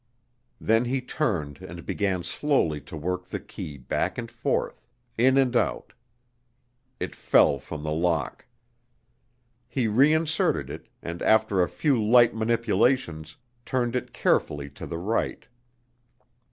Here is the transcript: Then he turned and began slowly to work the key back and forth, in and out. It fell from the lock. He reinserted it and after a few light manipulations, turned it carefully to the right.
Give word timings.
Then 0.59 0.85
he 0.85 0.99
turned 0.99 1.61
and 1.61 1.85
began 1.85 2.23
slowly 2.23 2.81
to 2.81 2.97
work 2.97 3.27
the 3.27 3.39
key 3.39 3.77
back 3.77 4.17
and 4.17 4.31
forth, 4.31 4.87
in 5.15 5.37
and 5.37 5.55
out. 5.55 5.93
It 6.99 7.15
fell 7.15 7.59
from 7.59 7.83
the 7.83 7.91
lock. 7.91 8.47
He 9.67 9.85
reinserted 9.87 10.71
it 10.71 10.87
and 11.03 11.21
after 11.21 11.61
a 11.61 11.69
few 11.69 12.03
light 12.03 12.33
manipulations, 12.33 13.35
turned 13.63 13.95
it 13.95 14.11
carefully 14.11 14.71
to 14.71 14.87
the 14.87 14.97
right. 14.97 15.45